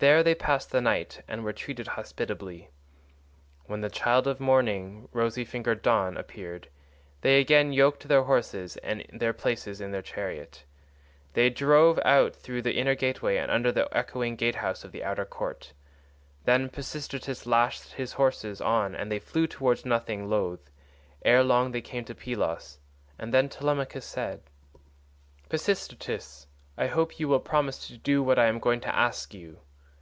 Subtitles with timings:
[0.00, 2.70] There they passed the night and were treated hospitably.
[3.64, 6.68] When the child of morning, rosy fingered Dawn, appeared,
[7.22, 10.62] they again yoked their horses and their places in the chariot.
[11.32, 15.24] They drove out through the inner gateway and under the echoing gatehouse of the outer
[15.24, 15.72] court.
[16.44, 20.70] Then Pisistratus lashed his horses on and they flew forward nothing loath;
[21.24, 22.78] ere long they came to Pylos,
[23.18, 24.42] and then Telemachus said:
[25.48, 26.46] "Pisistratus,
[26.76, 29.58] I hope you will promise to do what I am going to ask you.